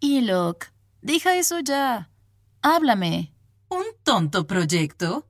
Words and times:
Ilok, 0.00 0.66
deja 1.02 1.36
eso 1.36 1.60
ya. 1.60 2.10
Háblame. 2.62 3.34
¿Un 3.68 3.84
tonto 4.02 4.46
proyecto? 4.46 5.26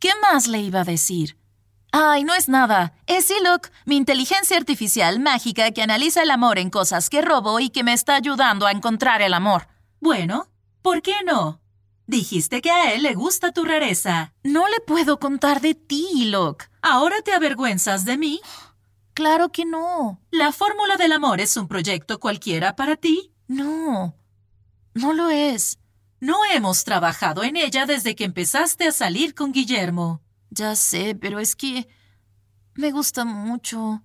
¿Qué 0.00 0.10
más 0.20 0.48
le 0.48 0.60
iba 0.60 0.80
a 0.80 0.84
decir? 0.84 1.38
Ay, 1.92 2.24
no 2.24 2.34
es 2.34 2.48
nada. 2.48 2.94
Es 3.06 3.30
Ilok, 3.30 3.68
mi 3.84 3.96
inteligencia 3.96 4.56
artificial 4.56 5.20
mágica 5.20 5.70
que 5.70 5.82
analiza 5.82 6.22
el 6.22 6.30
amor 6.30 6.58
en 6.58 6.70
cosas 6.70 7.08
que 7.08 7.22
robo 7.22 7.60
y 7.60 7.70
que 7.70 7.84
me 7.84 7.92
está 7.92 8.16
ayudando 8.16 8.66
a 8.66 8.72
encontrar 8.72 9.22
el 9.22 9.32
amor. 9.32 9.68
Bueno, 10.00 10.48
¿por 10.82 11.02
qué 11.02 11.14
no? 11.24 11.60
Dijiste 12.06 12.60
que 12.60 12.72
a 12.72 12.92
él 12.92 13.04
le 13.04 13.14
gusta 13.14 13.52
tu 13.52 13.64
rareza. 13.64 14.32
No 14.42 14.66
le 14.68 14.80
puedo 14.80 15.20
contar 15.20 15.60
de 15.60 15.76
ti, 15.76 16.08
Ilok. 16.14 16.64
¿Ahora 16.82 17.22
te 17.22 17.32
avergüenzas 17.32 18.04
de 18.04 18.18
mí? 18.18 18.40
Claro 19.12 19.50
que 19.50 19.66
no. 19.66 20.18
¿La 20.30 20.50
fórmula 20.50 20.96
del 20.96 21.12
amor 21.12 21.40
es 21.40 21.56
un 21.58 21.68
proyecto 21.68 22.20
cualquiera 22.20 22.74
para 22.74 22.96
ti? 22.96 23.29
No, 23.50 24.16
no 24.94 25.12
lo 25.12 25.28
es. 25.28 25.80
No 26.20 26.36
hemos 26.54 26.84
trabajado 26.84 27.42
en 27.42 27.56
ella 27.56 27.84
desde 27.84 28.14
que 28.14 28.22
empezaste 28.22 28.86
a 28.86 28.92
salir 28.92 29.34
con 29.34 29.50
Guillermo. 29.50 30.22
Ya 30.50 30.76
sé, 30.76 31.16
pero 31.20 31.40
es 31.40 31.56
que 31.56 31.88
me 32.74 32.92
gusta 32.92 33.24
mucho. 33.24 34.04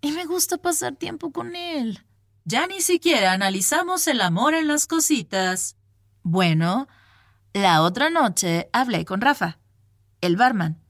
Y 0.00 0.12
me 0.12 0.24
gusta 0.24 0.56
pasar 0.56 0.94
tiempo 0.94 1.32
con 1.32 1.56
él. 1.56 2.06
Ya 2.44 2.68
ni 2.68 2.80
siquiera 2.80 3.32
analizamos 3.32 4.06
el 4.06 4.20
amor 4.20 4.54
en 4.54 4.68
las 4.68 4.86
cositas. 4.86 5.76
Bueno, 6.22 6.86
la 7.52 7.82
otra 7.82 8.08
noche 8.08 8.70
hablé 8.72 9.04
con 9.04 9.20
Rafa, 9.20 9.58
el 10.20 10.36
barman. 10.36 10.80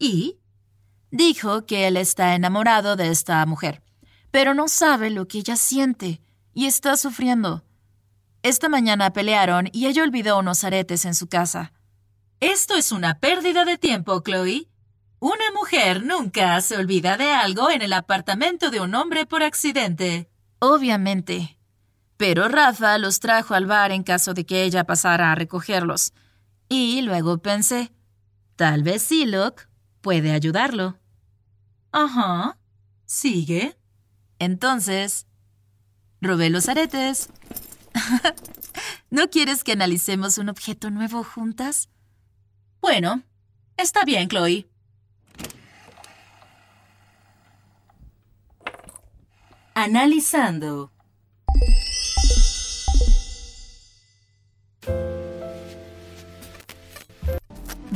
¿Y? 0.00 0.40
Dijo 1.12 1.66
que 1.66 1.86
él 1.86 1.98
está 1.98 2.34
enamorado 2.34 2.96
de 2.96 3.10
esta 3.10 3.46
mujer, 3.46 3.80
pero 4.32 4.54
no 4.54 4.66
sabe 4.66 5.10
lo 5.10 5.28
que 5.28 5.38
ella 5.38 5.54
siente 5.54 6.25
y 6.56 6.64
está 6.64 6.96
sufriendo. 6.96 7.62
Esta 8.42 8.70
mañana 8.70 9.12
pelearon 9.12 9.68
y 9.72 9.88
ella 9.88 10.02
olvidó 10.02 10.38
unos 10.38 10.64
aretes 10.64 11.04
en 11.04 11.14
su 11.14 11.28
casa. 11.28 11.74
Esto 12.40 12.76
es 12.76 12.92
una 12.92 13.20
pérdida 13.20 13.66
de 13.66 13.76
tiempo, 13.76 14.22
Chloe. 14.22 14.66
Una 15.18 15.52
mujer 15.54 16.02
nunca 16.02 16.58
se 16.62 16.78
olvida 16.78 17.18
de 17.18 17.30
algo 17.30 17.70
en 17.70 17.82
el 17.82 17.92
apartamento 17.92 18.70
de 18.70 18.80
un 18.80 18.94
hombre 18.94 19.26
por 19.26 19.42
accidente. 19.42 20.30
Obviamente. 20.58 21.58
Pero 22.16 22.48
Rafa 22.48 22.96
los 22.96 23.20
trajo 23.20 23.52
al 23.52 23.66
bar 23.66 23.92
en 23.92 24.02
caso 24.02 24.32
de 24.32 24.46
que 24.46 24.62
ella 24.62 24.84
pasara 24.84 25.32
a 25.32 25.34
recogerlos. 25.34 26.14
Y 26.70 27.02
luego 27.02 27.36
pensé, 27.36 27.92
tal 28.56 28.82
vez 28.82 29.02
Silok 29.02 29.68
puede 30.00 30.32
ayudarlo. 30.32 30.98
Ajá. 31.92 32.56
Sigue. 33.04 33.76
Entonces, 34.38 35.26
Robé 36.20 36.50
los 36.50 36.68
aretes. 36.68 37.28
¿No 39.10 39.28
quieres 39.30 39.64
que 39.64 39.72
analicemos 39.72 40.38
un 40.38 40.48
objeto 40.48 40.90
nuevo 40.90 41.24
juntas? 41.24 41.88
Bueno, 42.80 43.22
está 43.76 44.04
bien, 44.04 44.28
Chloe. 44.28 44.66
Analizando. 49.74 50.90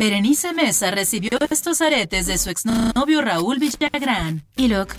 Berenice 0.00 0.54
Mesa 0.54 0.90
recibió 0.90 1.38
estos 1.50 1.82
aretes 1.82 2.26
de 2.26 2.38
su 2.38 2.48
exnovio 2.48 3.20
Raúl 3.20 3.58
Villagrán. 3.58 4.46
Y 4.56 4.68
Luke, 4.68 4.94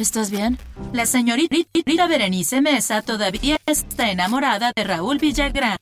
¿Estás 0.00 0.30
bien? 0.30 0.56
La 0.94 1.04
señorita 1.04 2.06
Berenice 2.06 2.62
Mesa 2.62 3.02
todavía 3.02 3.58
está 3.66 4.10
enamorada 4.10 4.72
de 4.74 4.82
Raúl 4.82 5.18
Villagrán 5.18 5.76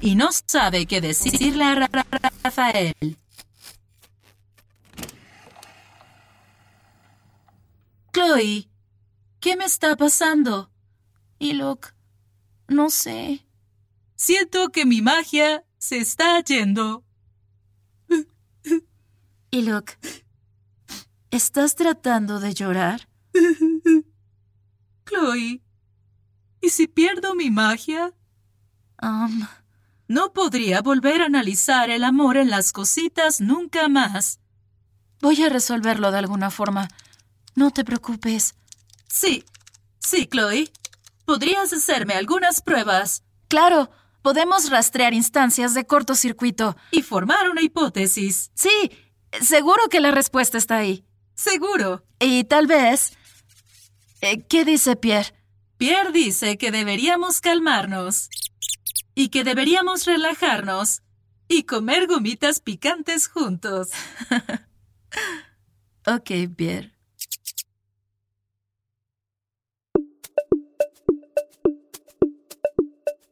y 0.00 0.16
no 0.16 0.30
sabe 0.32 0.86
qué 0.86 1.00
decirle 1.00 1.62
a 1.62 1.76
Rafael. 2.42 3.16
Chloe, 8.12 8.68
¿qué 9.38 9.54
me 9.54 9.66
está 9.66 9.94
pasando? 9.94 10.72
Y 11.38 11.52
Luke, 11.52 11.90
no 12.66 12.90
sé. 12.90 13.46
Siento 14.16 14.70
que 14.70 14.84
mi 14.84 15.00
magia 15.00 15.64
se 15.78 15.98
está 15.98 16.42
yendo. 16.42 17.04
Y 19.52 19.62
Luke, 19.62 19.94
¿estás 21.30 21.76
tratando 21.76 22.40
de 22.40 22.52
llorar? 22.52 23.08
Chloe, 25.06 25.62
¿y 26.60 26.68
si 26.70 26.86
pierdo 26.86 27.34
mi 27.34 27.50
magia? 27.50 28.12
Um, 29.00 29.46
no 30.06 30.32
podría 30.32 30.80
volver 30.82 31.22
a 31.22 31.26
analizar 31.26 31.90
el 31.90 32.04
amor 32.04 32.36
en 32.36 32.50
las 32.50 32.72
cositas 32.72 33.40
nunca 33.40 33.88
más. 33.88 34.40
Voy 35.20 35.42
a 35.42 35.48
resolverlo 35.48 36.10
de 36.10 36.18
alguna 36.18 36.50
forma. 36.50 36.88
No 37.54 37.70
te 37.70 37.84
preocupes. 37.84 38.54
Sí, 39.08 39.44
sí, 39.98 40.26
Chloe. 40.26 40.70
¿Podrías 41.24 41.72
hacerme 41.72 42.14
algunas 42.14 42.62
pruebas? 42.62 43.22
Claro, 43.48 43.90
podemos 44.22 44.70
rastrear 44.70 45.12
instancias 45.12 45.74
de 45.74 45.86
cortocircuito. 45.86 46.76
Y 46.90 47.02
formar 47.02 47.50
una 47.50 47.62
hipótesis. 47.62 48.50
Sí, 48.54 48.90
seguro 49.42 49.88
que 49.90 50.00
la 50.00 50.10
respuesta 50.10 50.56
está 50.56 50.76
ahí. 50.76 51.04
Seguro. 51.34 52.04
Y 52.18 52.44
tal 52.44 52.66
vez 52.66 53.12
eh, 54.20 54.42
¿Qué 54.48 54.64
dice 54.64 54.96
Pierre? 54.96 55.34
Pierre 55.76 56.12
dice 56.12 56.58
que 56.58 56.70
deberíamos 56.70 57.40
calmarnos 57.40 58.30
y 59.14 59.28
que 59.28 59.44
deberíamos 59.44 60.06
relajarnos 60.06 61.02
y 61.48 61.62
comer 61.64 62.06
gomitas 62.06 62.60
picantes 62.60 63.28
juntos. 63.28 63.88
ok, 66.06 66.30
Pierre. 66.56 66.92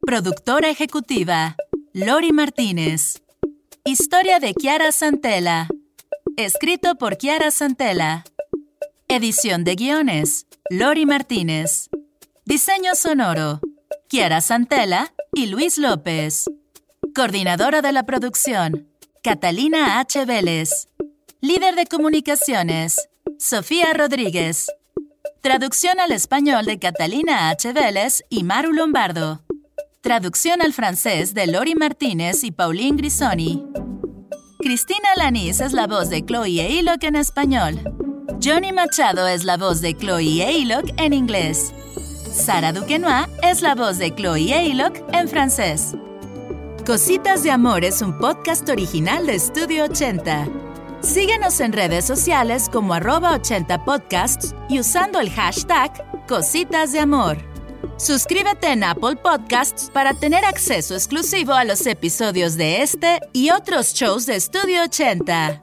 Productora 0.07 0.71
ejecutiva, 0.71 1.57
Lori 1.93 2.33
Martínez. 2.33 3.23
Historia 3.85 4.39
de 4.39 4.55
Kiara 4.55 4.93
Santella. 4.93 5.67
Escrito 6.37 6.95
por 6.95 7.17
Kiara 7.17 7.51
Santella. 7.51 8.23
Edición 9.17 9.65
de 9.65 9.77
guiones, 9.77 10.47
Lori 10.69 11.07
Martínez. 11.07 11.89
Diseño 12.45 12.95
sonoro. 12.95 13.61
Kiara 14.09 14.43
Santella 14.43 15.15
y 15.33 15.47
Luis 15.47 15.79
López. 15.79 16.45
Coordinadora 17.15 17.81
de 17.81 17.93
la 17.93 18.03
producción. 18.03 18.91
Catalina 19.23 20.01
H. 20.01 20.27
Vélez. 20.27 20.89
Líder 21.41 21.77
de 21.77 21.87
comunicaciones. 21.87 23.09
Sofía 23.39 23.95
Rodríguez. 23.95 24.67
Traducción 25.41 25.99
al 25.99 26.13
español 26.13 26.67
de 26.67 26.79
Catalina 26.79 27.49
H. 27.49 27.73
Vélez 27.73 28.23
y 28.29 28.45
Maru 28.45 28.75
Lombardo. 28.75 29.41
Traducción 30.03 30.61
al 30.61 30.75
francés 30.75 31.33
de 31.33 31.47
Lori 31.47 31.75
Martínez 31.75 32.45
y 32.45 32.51
Pauline 32.51 32.99
Grisoni. 32.99 33.65
Cristina 34.59 35.09
Lanís 35.17 35.63
es 35.63 35.73
la 35.73 35.87
voz 35.87 36.11
de 36.11 36.23
Chloe 36.23 36.61
e 36.61 36.85
en 37.01 37.17
español. 37.17 37.96
Johnny 38.43 38.71
Machado 38.73 39.27
es 39.27 39.45
la 39.45 39.57
voz 39.57 39.81
de 39.81 39.95
Chloe 39.95 40.23
Ilok 40.23 40.91
en 40.99 41.13
inglés. 41.13 41.73
Sara 42.33 42.73
Duquenois 42.73 43.27
es 43.43 43.63
la 43.63 43.75
voz 43.75 43.99
de 43.99 44.15
Chloe 44.15 44.67
Ilok 44.67 45.03
en 45.13 45.29
francés. 45.29 45.95
Cositas 46.85 47.43
de 47.43 47.51
Amor 47.51 47.85
es 47.85 48.03
un 48.03 48.17
podcast 48.19 48.69
original 48.69 49.27
de 49.27 49.39
Studio 49.39 49.85
80. 49.85 50.49
Síguenos 51.01 51.61
en 51.61 51.73
redes 51.73 52.05
sociales 52.05 52.69
como 52.71 52.95
arroba 52.95 53.33
80 53.33 53.85
podcasts 53.85 54.55
y 54.69 54.81
usando 54.81 55.19
el 55.19 55.31
hashtag 55.31 55.93
Cositas 56.27 56.93
de 56.93 57.01
Amor. 57.01 57.39
Suscríbete 57.97 58.71
en 58.71 58.85
Apple 58.85 59.17
Podcasts 59.17 59.91
para 59.93 60.13
tener 60.13 60.45
acceso 60.45 60.95
exclusivo 60.95 61.53
a 61.55 61.65
los 61.65 61.87
episodios 61.87 62.57
de 62.57 62.83
este 62.83 63.21
y 63.33 63.51
otros 63.51 63.95
shows 63.95 64.27
de 64.27 64.39
Studio 64.39 64.83
80. 64.83 65.63